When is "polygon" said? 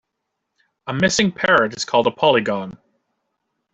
2.11-2.79